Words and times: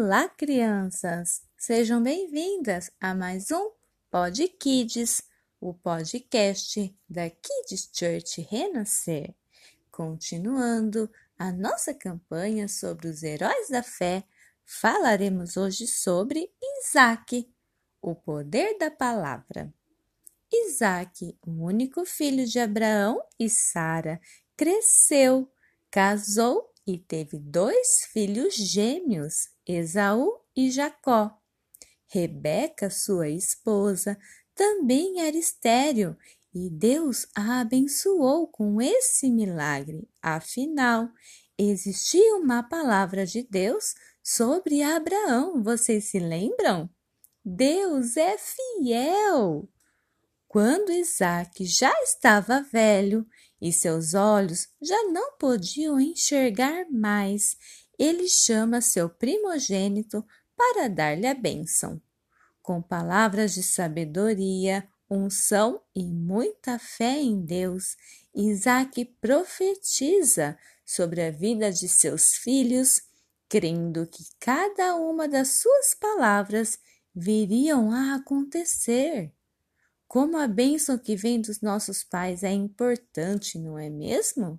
Olá, 0.00 0.28
crianças! 0.28 1.42
Sejam 1.56 2.00
bem-vindas 2.00 2.88
a 3.00 3.16
mais 3.16 3.50
um 3.50 3.72
Pod 4.08 4.46
Kids, 4.50 5.24
o 5.60 5.74
podcast 5.74 6.96
da 7.10 7.28
Kids 7.28 7.90
Church 7.92 8.40
Renascer. 8.48 9.34
Continuando 9.90 11.10
a 11.36 11.50
nossa 11.50 11.92
campanha 11.92 12.68
sobre 12.68 13.08
os 13.08 13.24
heróis 13.24 13.70
da 13.70 13.82
fé, 13.82 14.22
falaremos 14.64 15.56
hoje 15.56 15.88
sobre 15.88 16.48
Isaac, 16.78 17.52
o 18.00 18.14
poder 18.14 18.78
da 18.78 18.92
palavra. 18.92 19.74
Isaac, 20.52 21.36
o 21.44 21.64
único 21.64 22.06
filho 22.06 22.46
de 22.46 22.60
Abraão 22.60 23.20
e 23.36 23.50
Sara, 23.50 24.20
cresceu, 24.56 25.50
casou 25.90 26.72
e 26.88 26.96
teve 26.96 27.38
dois 27.38 28.06
filhos 28.10 28.54
gêmeos, 28.54 29.50
Esaú 29.66 30.40
e 30.56 30.70
Jacó. 30.70 31.38
Rebeca, 32.06 32.88
sua 32.88 33.28
esposa, 33.28 34.18
também 34.54 35.20
era 35.20 35.36
estéril 35.36 36.16
e 36.54 36.70
Deus 36.70 37.26
a 37.36 37.60
abençoou 37.60 38.48
com 38.48 38.80
esse 38.80 39.28
milagre. 39.28 40.08
Afinal, 40.22 41.10
existia 41.58 42.36
uma 42.36 42.62
palavra 42.62 43.26
de 43.26 43.42
Deus 43.42 43.94
sobre 44.22 44.82
Abraão, 44.82 45.62
vocês 45.62 46.06
se 46.06 46.18
lembram? 46.18 46.88
Deus 47.44 48.16
é 48.16 48.38
fiel! 48.38 49.68
Quando 50.48 50.90
Isaac 50.90 51.62
já 51.66 51.92
estava 52.04 52.62
velho 52.62 53.26
e 53.60 53.70
seus 53.70 54.14
olhos 54.14 54.66
já 54.80 54.96
não 55.12 55.36
podiam 55.36 56.00
enxergar 56.00 56.90
mais, 56.90 57.54
ele 57.98 58.26
chama 58.26 58.80
seu 58.80 59.10
primogênito 59.10 60.24
para 60.56 60.88
dar-lhe 60.88 61.26
a 61.26 61.34
bênção. 61.34 62.00
Com 62.62 62.80
palavras 62.80 63.52
de 63.52 63.62
sabedoria, 63.62 64.88
unção 65.10 65.82
e 65.94 66.06
muita 66.06 66.78
fé 66.78 67.20
em 67.20 67.44
Deus, 67.44 67.94
Isaac 68.34 69.04
profetiza 69.20 70.58
sobre 70.84 71.22
a 71.22 71.30
vida 71.30 71.70
de 71.70 71.88
seus 71.88 72.36
filhos, 72.36 73.02
crendo 73.50 74.06
que 74.06 74.24
cada 74.40 74.96
uma 74.96 75.28
das 75.28 75.60
suas 75.60 75.94
palavras 75.94 76.78
viriam 77.14 77.92
a 77.92 78.14
acontecer. 78.14 79.30
Como 80.08 80.38
a 80.38 80.48
bênção 80.48 80.96
que 80.96 81.14
vem 81.14 81.38
dos 81.38 81.60
nossos 81.60 82.02
pais 82.02 82.42
é 82.42 82.50
importante, 82.50 83.58
não 83.58 83.78
é 83.78 83.90
mesmo? 83.90 84.58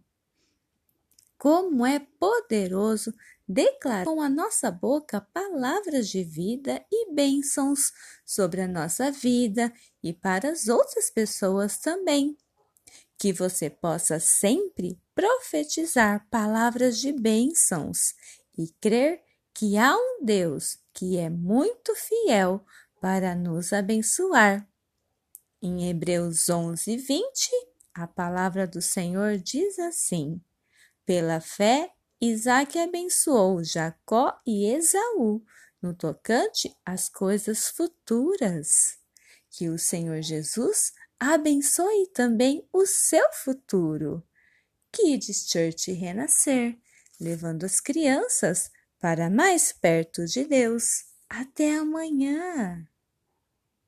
Como 1.40 1.84
é 1.84 2.00
poderoso 2.20 3.12
declarar 3.48 4.06
com 4.06 4.22
a 4.22 4.30
nossa 4.30 4.70
boca 4.70 5.20
palavras 5.34 6.08
de 6.08 6.24
vida 6.24 6.86
e 6.92 7.12
bênçãos 7.12 7.92
sobre 8.24 8.62
a 8.62 8.68
nossa 8.68 9.10
vida 9.10 9.74
e 10.04 10.14
para 10.14 10.52
as 10.52 10.68
outras 10.68 11.10
pessoas 11.10 11.80
também. 11.80 12.38
Que 13.18 13.34
você 13.34 13.72
possa 13.72 14.20
sempre 14.20 15.02
profetizar 15.16 16.28
palavras 16.30 17.00
de 17.00 17.12
bênçãos 17.12 18.14
e 18.56 18.68
crer 18.80 19.24
que 19.52 19.80
há 19.80 19.96
um 19.98 20.24
Deus 20.24 20.78
que 20.94 21.18
é 21.18 21.28
muito 21.28 21.96
fiel 21.96 22.64
para 23.02 23.34
nos 23.34 23.74
abençoar. 23.74 24.70
Em 25.62 25.90
Hebreus 25.90 26.48
11, 26.48 26.96
20, 26.96 27.50
a 27.94 28.08
palavra 28.08 28.66
do 28.66 28.82
Senhor 28.82 29.38
diz 29.38 29.78
assim: 29.78 30.42
Pela 31.06 31.42
fé, 31.42 31.92
Isaac 32.22 32.80
abençoou 32.80 33.62
Jacó 33.62 34.40
e 34.48 34.68
Esaú 34.72 35.44
no 35.82 35.94
tocante 35.94 36.74
às 36.86 37.10
coisas 37.10 37.68
futuras. 37.68 39.00
Que 39.50 39.68
o 39.68 39.78
Senhor 39.78 40.22
Jesus 40.22 40.94
abençoe 41.20 42.08
também 42.14 42.66
o 42.72 42.86
seu 42.86 43.26
futuro. 43.34 44.24
Kids 44.94 45.50
Church 45.50 45.92
Renascer, 45.92 46.78
levando 47.20 47.66
as 47.66 47.82
crianças 47.82 48.72
para 48.98 49.30
mais 49.30 49.74
perto 49.74 50.24
de 50.26 50.46
Deus. 50.46 51.04
Até 51.30 51.76
amanhã! 51.76 52.88